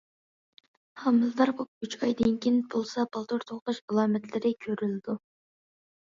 ھامىلىدار 1.01 1.49
بولۇپ 1.59 1.83
ئۈچ 1.87 1.95
ئايدىن 1.99 2.33
كېيىن 2.45 2.57
بولسا، 2.75 3.05
بالدۇر 3.17 3.45
تۇغۇلۇش 3.51 3.81
ئالامەتلىرى 3.83 4.53
كۆرۈلىدۇ. 4.67 5.17